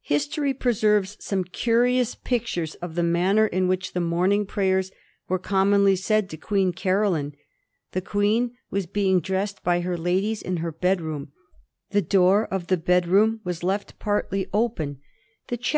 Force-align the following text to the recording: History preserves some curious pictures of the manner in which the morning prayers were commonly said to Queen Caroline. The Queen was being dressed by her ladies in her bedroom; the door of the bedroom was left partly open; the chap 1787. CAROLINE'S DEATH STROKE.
History 0.00 0.54
preserves 0.54 1.18
some 1.20 1.44
curious 1.44 2.14
pictures 2.14 2.74
of 2.76 2.94
the 2.94 3.02
manner 3.02 3.46
in 3.46 3.68
which 3.68 3.92
the 3.92 4.00
morning 4.00 4.46
prayers 4.46 4.90
were 5.28 5.38
commonly 5.38 5.94
said 5.94 6.30
to 6.30 6.38
Queen 6.38 6.72
Caroline. 6.72 7.34
The 7.92 8.00
Queen 8.00 8.56
was 8.70 8.86
being 8.86 9.20
dressed 9.20 9.62
by 9.62 9.80
her 9.82 9.98
ladies 9.98 10.40
in 10.40 10.56
her 10.64 10.72
bedroom; 10.72 11.32
the 11.90 12.00
door 12.00 12.46
of 12.46 12.68
the 12.68 12.78
bedroom 12.78 13.42
was 13.44 13.62
left 13.62 13.98
partly 13.98 14.46
open; 14.54 14.88
the 14.88 14.88
chap 14.88 14.94
1787. 14.94 15.02
CAROLINE'S 15.02 15.50
DEATH 15.60 15.66
STROKE. 15.66 15.76